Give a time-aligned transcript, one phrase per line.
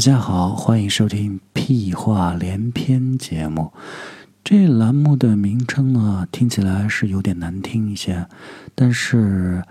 [0.00, 3.70] 大家好，欢迎收听《屁话连篇》节目。
[4.42, 8.26] 这栏目的名称呢，听起来是有点难听一些，
[8.74, 9.62] 但是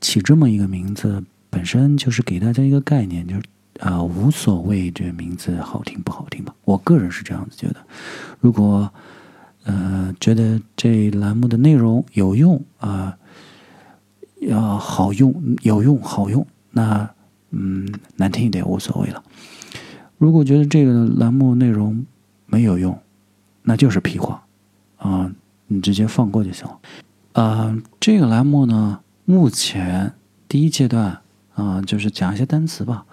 [0.00, 3.42] 起这么一个名字，本身就是给大家一个概念，就是
[3.80, 6.54] 啊、无所谓这名字好听不好听吧。
[6.64, 7.84] 我个人是这样子觉得。
[8.38, 8.88] 如果
[9.64, 13.18] 呃觉得这栏目的内容有用啊，
[14.40, 17.10] 要好用有用好用，那
[17.56, 19.22] 嗯难听一点无所谓了。
[20.18, 22.04] 如果觉得这个栏目内容
[22.46, 22.98] 没有用，
[23.62, 24.44] 那就是屁话
[24.96, 25.30] 啊、
[25.66, 26.80] 你直接放过就行了。
[27.32, 30.12] 啊、这个栏目呢，目前
[30.48, 31.20] 第一阶段
[31.54, 33.04] 啊、就是讲一些单词吧，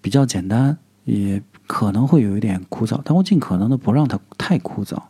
[0.00, 5.00] 比较简单，也可能会有一点枯燥，但我尽可能的不让它太枯燥。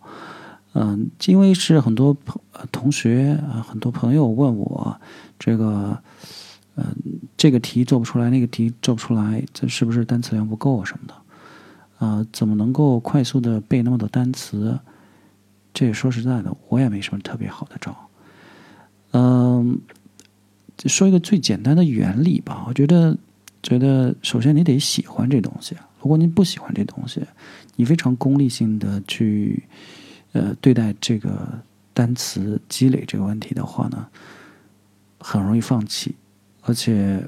[0.75, 2.41] 嗯，因为是很多朋
[2.71, 5.01] 同学啊、很多朋友问我
[5.39, 5.99] 这个，
[6.77, 6.85] 嗯、
[7.39, 11.15] 这个题做不出来，那个题做不出来，这是不是单词量不够啊什么的？
[12.05, 14.79] 啊、怎么能够快速的背那么多单词？
[15.73, 17.97] 这也说实在的，我也没什么特别好的招。
[19.13, 19.81] 嗯，
[20.87, 23.17] 说一个最简单的原理吧，我觉得，
[23.63, 25.77] 觉得首先你得喜欢这东西。
[26.01, 27.23] 如果你不喜欢这东西，
[27.77, 29.63] 你非常功利性的去
[30.33, 31.61] 呃对待这个
[31.95, 34.07] 单词积累这个问题的话呢，
[35.19, 36.15] 很容易放弃，
[36.63, 37.27] 而且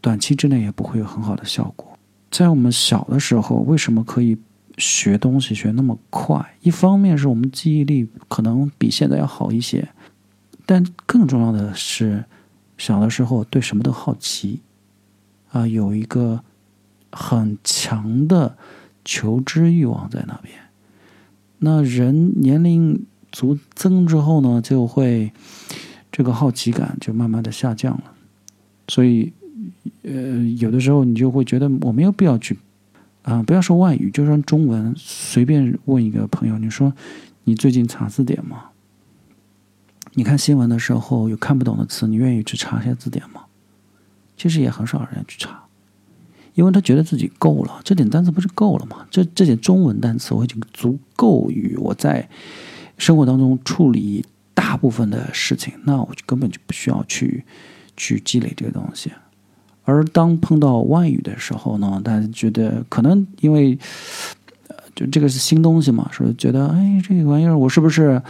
[0.00, 1.98] 短期之内也不会有很好的效果。
[2.30, 4.38] 在我们小的时候，为什么可以
[4.78, 6.54] 学东西学那么快？
[6.62, 9.88] 一方面是我们记忆力可能比现在要好一些，
[10.64, 12.24] 但更重要的是，
[12.78, 14.60] 小的时候对什么都好奇，
[15.50, 16.42] 啊，有一个
[17.10, 18.56] 很强的
[19.04, 20.54] 求知欲望在那边。
[21.58, 25.32] 那人年龄逐增之后呢，就会
[26.20, 28.04] 这个好奇感就慢慢的下降了，
[28.88, 29.32] 所以
[30.02, 30.12] 呃，
[30.58, 32.58] 有的时候你就会觉得我没有必要去
[33.22, 36.92] 啊、不要说外语，就说中文，随便问一个朋友，你说
[37.44, 38.64] 你最近查字典吗？
[40.12, 43.44] 你看新闻的时候有看不懂的词，你愿意去查一下字典吗？
[44.36, 45.64] 其实也很少人去查，
[46.52, 49.06] 因为他觉得自己够了，这点单词不是够了吗？
[49.10, 52.28] 这这点中文单词我已经足够于我在
[52.98, 54.22] 生活当中处理
[54.54, 57.44] 大部分的事情，那我就根本就不需要去
[57.96, 59.10] 去积累这个东西。
[59.84, 63.76] 而当碰到外语的时候呢，大家觉得可能因为，
[64.94, 68.22] 就这个是新东西嘛，所以觉得哎，这个玩意儿我是不是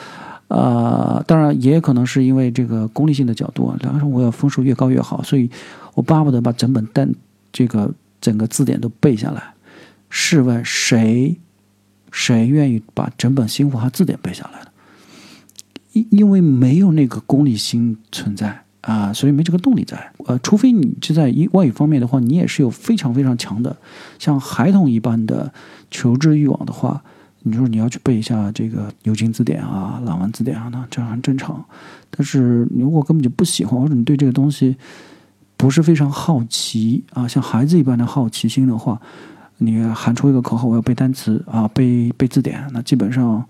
[0.48, 5.50] 呃，当然也可能是因为这个功利性的角度啊，然后我要分数越高越好，所以
[5.94, 7.12] 我巴不得把整本单
[7.52, 9.42] 这个整个字典都背下来。
[10.08, 11.36] 试问谁
[12.10, 14.69] 谁愿意把整本新华字典背下来呢？
[15.92, 20.12] 因因为没有那个功利心存在啊，所以没这个动力在。
[20.26, 23.76] 呃，除非你就在外语方面的话，你也是有非常非常强的
[24.18, 25.52] 像孩童一般的
[25.90, 27.02] 求知欲望的话，
[27.42, 31.64] 你说你要去背一下这个牛津字典啊、朗文字典啊，那这很正常。
[32.10, 34.76] 但是如果根本就不喜欢，或者你对这个东西
[35.56, 39.00] 不是非常好奇啊，像孩子一般的好奇心的话，
[39.58, 43.44] 你喊出一个口号，我要背单词啊，背背字典，那基本上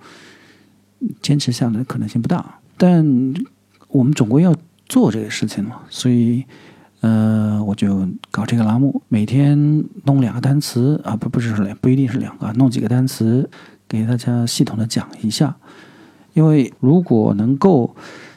[1.23, 2.59] 坚持下来的可能性不大。
[2.77, 3.05] 但
[3.89, 4.55] 我们总归要
[4.89, 6.45] 做这个事情嘛，所以
[7.01, 13.49] 呃，我就搞这个栏目，每天弄两个单词啊，不不是两，不一定是两个，弄几个单词
[13.89, 15.57] 给大家系统的讲一下。
[16.35, 17.97] 因为如果能够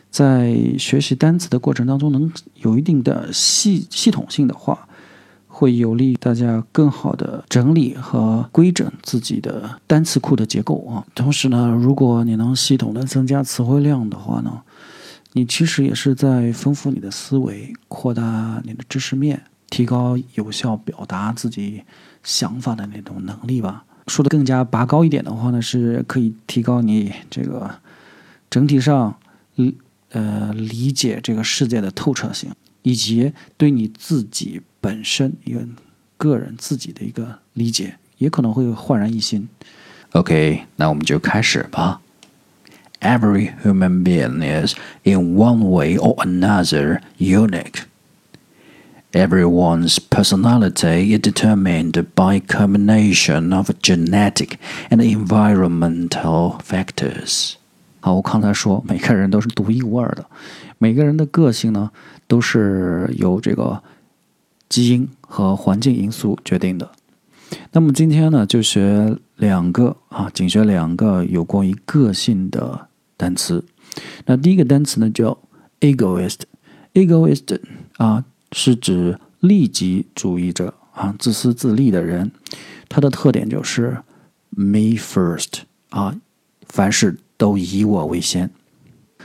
[0.10, 4.88] 在学习单词的过程当中能有一定的系系统性的话，
[5.56, 11.06] 会有利于大家更好的整理和规整自己的单词库的结构啊。
[11.14, 14.62] 同时呢，如果你能系统的增加词汇量的话呢，
[15.34, 21.84] 你其实也是在丰富你的思维，扩大你的知识面，提高有效表达自己
[22.24, 23.86] 想法的那种能力吧。
[24.08, 27.70] 说的更加拔高一点的话呢，是可以提高你这个
[28.50, 29.16] 整体上，
[30.10, 32.52] 呃，理解这个世界的透彻性，
[32.83, 35.61] 以及对你自己本身一个
[36.17, 39.49] 个人自己的一个理解，也可能会焕然一新。
[40.13, 42.01] OK，那我们就开始吧。
[43.01, 44.75] Every human being is,
[45.05, 47.85] in one way or another, unique.
[49.13, 54.59] Everyone's personality is determined by a combination of genetic
[54.91, 57.55] and environmental factors.
[58.04, 60.26] 好，我刚才说每个人都是独一无二的，
[60.78, 61.90] 每个人的个性呢
[62.28, 63.82] 都是由这个
[64.68, 66.92] 基因和环境因素决定的。
[67.72, 73.64] 那么今天呢，就学两个啊，仅学两个有关于个性的单词。
[74.26, 75.38] 那第一个单词呢叫
[75.80, 77.58] egoist，egoist
[77.96, 82.30] 啊是指利己主义者啊，自私自利的人，
[82.90, 84.00] 他的特点就是
[84.50, 85.62] me first
[85.92, 86.14] 啊，
[86.68, 88.51] 凡事都以我为先。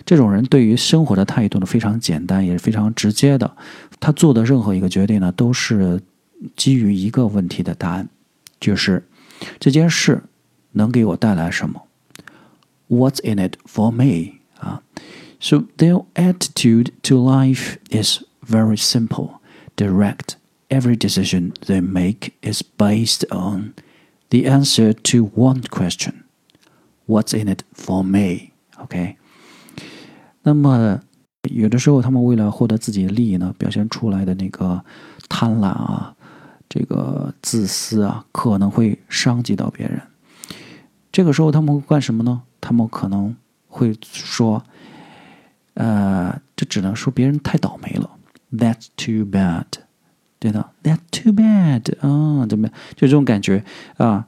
[0.05, 3.55] 这种人对于生活的态度呢非常简单，也是非常直接的。
[3.99, 6.01] 他做的任何一个决定呢，都是
[6.55, 8.09] 基于一个问题的答案，
[8.59, 9.07] 就是
[9.59, 10.23] 这件事
[10.71, 11.83] 能给我带来什么？
[12.89, 14.39] What's in it for me？
[14.59, 14.81] 啊，
[15.39, 19.39] So their attitude to life is very simple,
[19.75, 20.35] direct.
[20.69, 23.73] Every decision they make is based on
[24.29, 26.23] the answer to one question:
[27.08, 28.50] What's in it for me?
[28.76, 29.16] OK。
[30.42, 31.00] 那么
[31.50, 34.84] 有的时候，他们为了获得自己的利益呢，表现出来的那个
[35.28, 36.14] 贪婪啊，
[36.68, 40.02] 这个自私啊，可能会伤及到别人。
[41.10, 42.42] 这个时候，他们会干什么呢？
[42.60, 43.34] 他们可能
[43.68, 44.62] 会说
[45.74, 48.10] ：“呃，这只能说别人太倒霉了。
[48.52, 49.64] ”That's too bad，
[50.38, 52.76] 对的，That's too bad 啊，怎么样？
[52.94, 53.64] 就这种感觉
[53.96, 54.26] 啊，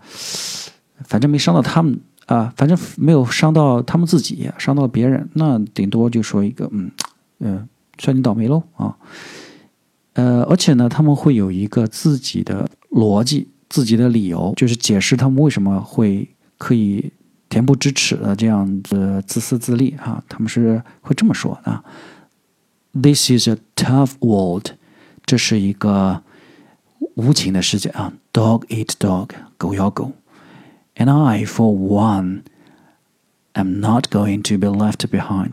[1.05, 2.01] 反正没伤到他们。
[2.31, 6.89] 啊，反正没有伤到他们自己，伤到别人，那顶多就说一个，嗯，
[7.41, 7.69] 嗯，
[7.99, 8.97] 算你倒霉喽啊。
[10.13, 17.13] 呃，而且呢，他们会有一个自己的逻辑、自己的理由，就是解释他们为什么会可以
[17.49, 20.23] 恬不知耻的这样子自私自利啊。
[20.29, 21.83] 他们是会这么说啊
[22.93, 24.69] ：“This is a tough world，
[25.27, 26.23] 这是一个
[27.17, 28.13] 无情的世界啊。
[28.33, 30.13] Dog eat dog，狗咬狗。”
[31.01, 32.43] And I, for one,
[33.55, 35.53] am not going to be left behind.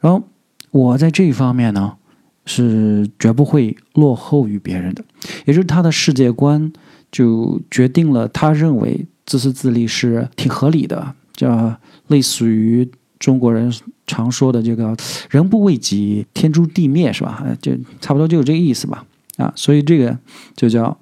[0.00, 0.24] 然后
[0.72, 1.98] 我在这一方面呢，
[2.46, 5.04] 是绝不会落后于别人的。
[5.44, 6.72] 也就是他的世界观
[7.12, 11.76] 就决定了，他认为自私自利是挺合理的，叫
[12.08, 12.90] 类似于
[13.20, 13.72] 中国人
[14.08, 14.96] 常说的这个
[15.30, 17.46] “人不为己，天诛地灭”，是吧？
[17.62, 17.70] 就
[18.00, 19.06] 差不多就是这个意思吧。
[19.36, 20.18] 啊，所以这个
[20.56, 20.98] 就叫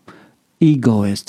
[0.58, 1.28] egoist。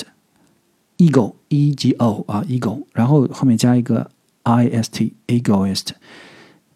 [1.02, 4.12] Ego e g o 啊，ego，然后后面加一个
[4.44, 5.88] i s t，egoist，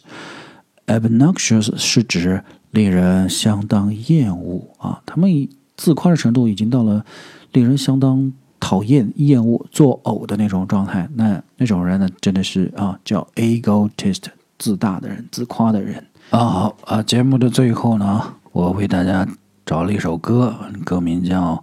[0.86, 7.04] Obnoxious 是指令人相当厌恶啊，他们自夸的程度已经到了
[7.52, 8.32] 令人相当。
[8.64, 14.22] 讨厌、厌恶、作呕的那种状态，那那种人呢，真的是啊，叫 egotist，
[14.56, 15.96] 自大的人、自夸的人
[16.30, 16.38] 啊。
[16.38, 19.26] 好啊，节目的最后呢，我为大家
[19.66, 20.54] 找了一首歌，
[20.84, 21.60] 歌名叫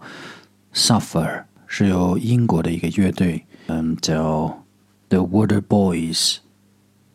[0.77, 1.25] 《Suffer》，
[1.65, 4.61] 是由英国的一个乐队，嗯，叫
[5.07, 6.39] The Water Boys，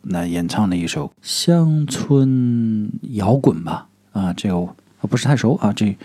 [0.01, 3.87] 那演唱的一首乡村摇滚吧。
[4.13, 5.95] 啊，这个我不是太熟啊，这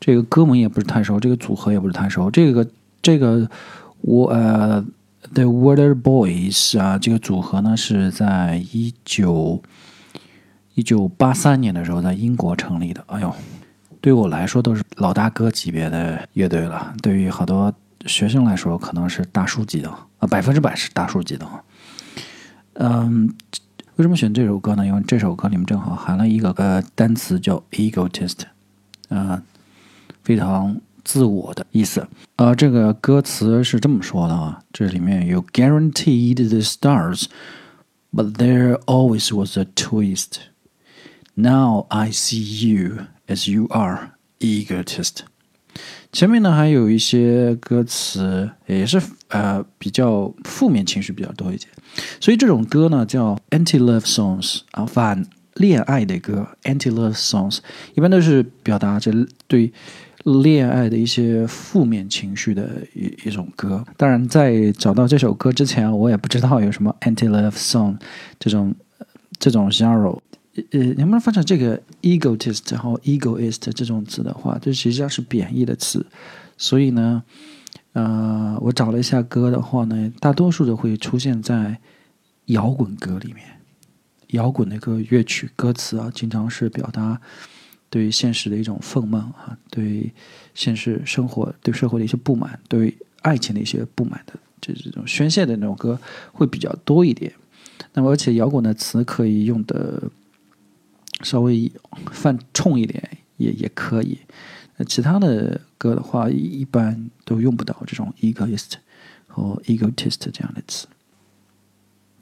[0.00, 2.66] 这个歌名也不是太熟，这个组合也不是太熟，这个。
[3.10, 3.50] 这个
[4.02, 4.80] 我呃
[5.34, 9.60] ，The Water Boys 啊，这个组合呢是在一九
[10.74, 13.02] 一九八三年的时候在英国成立的。
[13.08, 13.34] 哎呦，
[14.00, 16.94] 对我来说都是老大哥级别的乐队了。
[17.02, 17.74] 对于好多
[18.06, 19.90] 学生来说，可能是大叔级的
[20.20, 21.44] 啊，百分之百是大叔级的。
[22.74, 23.28] 嗯，
[23.96, 24.86] 为什么选这首歌呢？
[24.86, 28.42] 因为这首歌里面正好含了一个呃单词叫 egotist，
[29.08, 29.42] 啊，
[30.22, 30.80] 非常。
[31.09, 37.25] 自我的意思，呃，这个歌词是这么说的啊，这里面有 guaranteed the stars,
[38.11, 40.39] but there always was a twist.
[41.35, 45.17] Now I see you as you are, egotist.
[46.11, 51.67] 前面呢还有一些歌词也是呃比较负面情绪比较多一些，
[52.21, 55.25] 所以这种歌呢叫 anti-love songs 啊，反
[55.60, 57.58] 恋爱的歌 anti-love songs
[57.94, 59.12] 一般都是表达这
[59.46, 59.72] 对。
[60.44, 63.82] 恋爱的一些负面情绪的一一种歌。
[63.96, 67.96] 当然，在找到这首歌之前，我也不知道有什么 anti-love song
[68.38, 68.74] 这种
[69.38, 70.20] 这种 genre。
[70.72, 76.04] 呃，能不能发现这个 egotist 然后 egoist 这种词的话，这实际上是贬义的词。
[76.58, 77.22] 所以呢，
[77.94, 81.78] 呃，我找了一下歌的话呢，大多数的会出现在
[82.44, 83.59] 摇滚歌里面。
[84.32, 87.20] 摇滚的一个乐曲歌词啊，经常是表达
[87.88, 90.12] 对现实的一种愤懑啊，对
[90.54, 95.98] 现实生活、对社会的一些不满、对爱情的一些不满的，这这种宣泄的那种歌
[96.32, 97.32] 会比较多一点。
[97.92, 100.02] 那么，而且摇滚的词可以用的
[101.22, 101.70] 稍微
[102.12, 104.18] 犯冲一点，也也可以。
[104.76, 108.74] 那其他的歌的话，一般都用不到这种 egoist
[109.26, 110.86] 和 egotist 这样的词。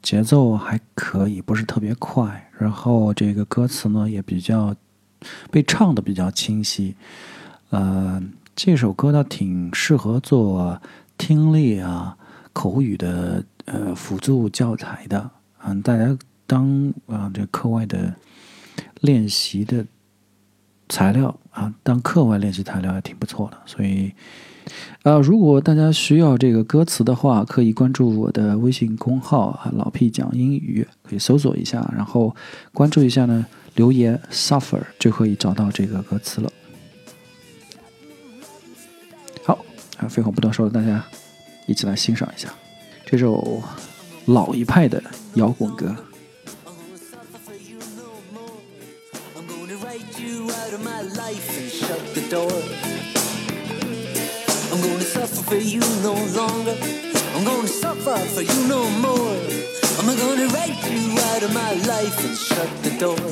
[0.01, 2.49] 节奏还可以，不是特别快。
[2.57, 4.75] 然后这个歌词呢也比较
[5.51, 6.95] 被唱的比较清晰。
[7.69, 8.21] 呃，
[8.55, 10.81] 这首歌倒挺适合做
[11.17, 12.17] 听力啊、
[12.53, 15.29] 口语的呃辅助教材的。
[15.63, 18.13] 嗯，大家当啊这课外的
[19.01, 19.85] 练习的
[20.87, 23.57] 材料啊，当课外练习材料也挺不错的。
[23.65, 24.13] 所以。
[25.03, 32.35] 呃，如果大家需要这个歌词的话，可以关注我的微信公号啊，老 P 讲英语，可以搜索一下，然后
[32.73, 33.45] 关注一下呢，
[33.75, 36.51] 留言 suffer 就可以找到这个歌词了。
[39.43, 39.57] 好，
[39.97, 41.03] 啊，废话不多说了，大家
[41.65, 42.49] 一起来欣赏一下
[43.05, 43.61] 这首
[44.25, 45.01] 老一派的
[45.35, 45.95] 摇滚歌。
[58.39, 59.35] For you no more.
[59.99, 63.29] I'm gonna write you out of my life and shut the door.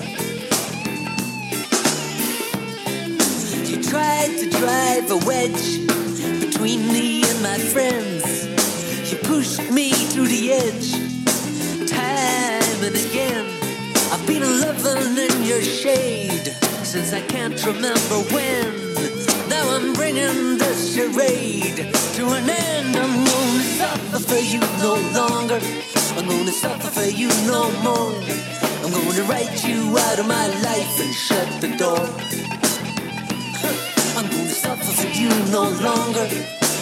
[3.69, 5.65] You tried to drive a wedge
[6.41, 8.47] between me and my friends.
[9.09, 10.91] You pushed me to the edge
[11.87, 13.45] time and again.
[14.11, 16.47] I've been living in your shade
[16.83, 19.36] since I can't remember when.
[19.57, 21.77] Now I'm bringing this charade
[22.17, 22.95] to an end.
[22.95, 25.59] I'm gonna suffer for you no longer.
[26.15, 28.13] I'm gonna suffer for you no more.
[28.83, 32.05] I'm gonna write you out of my life and shut the door.
[34.17, 36.27] I'm gonna suffer for you no longer.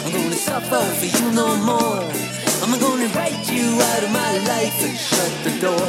[0.04, 2.04] I'm gonna suffer for you no more.
[2.62, 5.88] I'm gonna write you out of my life and shut the door.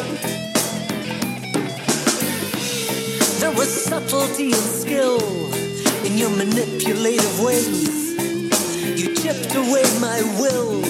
[3.42, 5.67] There was subtlety and skill
[6.08, 8.16] in your manipulative ways.
[9.00, 10.82] You chipped away my will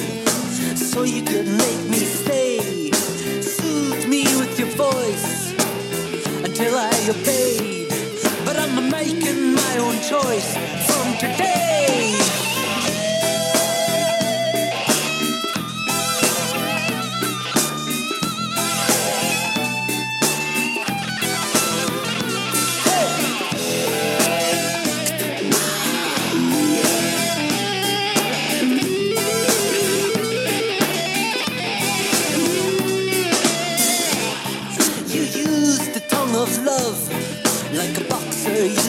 [0.76, 2.92] so you could make me stay.
[3.42, 5.54] Soothed me with your voice
[6.46, 7.90] until I obeyed.
[8.46, 10.50] But I'm making my own choice
[10.88, 11.97] from today.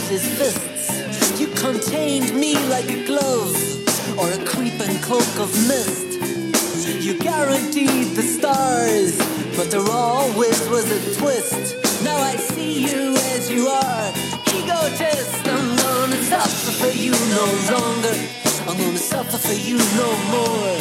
[0.09, 1.39] His fists.
[1.39, 3.55] You contained me like a glove
[4.19, 6.17] or a creeping cloak of mist.
[7.05, 9.17] You guaranteed the stars,
[9.57, 12.03] but there always was a twist.
[12.03, 14.13] Now I see you as you are,
[14.57, 15.47] egotist.
[15.47, 18.17] I'm gonna suffer for you no longer.
[18.69, 20.79] I'm gonna suffer for you no more.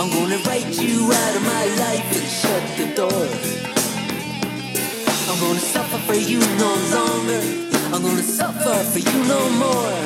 [0.00, 1.12] I'm gonna write you
[6.14, 7.42] for you no longer.
[7.92, 9.98] I'm gonna suffer for you no more.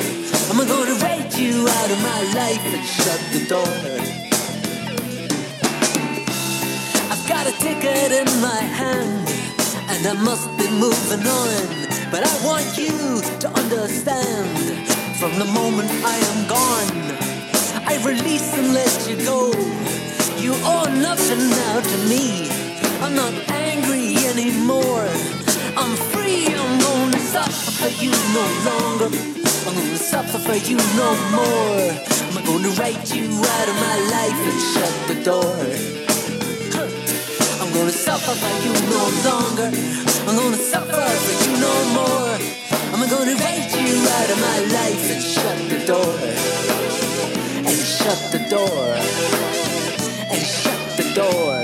[0.49, 3.75] I'm gonna write you out of my life and shut the door.
[7.13, 9.29] I've got a ticket in my hand,
[9.91, 11.61] and I must be moving on.
[12.09, 14.49] But I want you to understand
[15.19, 16.91] from the moment I am gone,
[17.91, 19.51] I release and let you go.
[20.43, 22.49] You owe nothing now to me.
[23.03, 25.38] I'm not angry anymore.
[25.79, 29.09] I'm free, I'm gonna suffer for you no longer.
[29.65, 31.87] I'm gonna suffer for you no more.
[32.35, 35.55] I'm gonna write you out of my life and shut the door.
[37.61, 39.69] I'm gonna suffer for you no longer.
[40.27, 42.35] I'm gonna suffer for you no more.
[42.91, 46.15] I'm gonna write you out of my life and shut the door.
[47.69, 48.87] And shut the door.
[50.33, 51.58] And shut the door.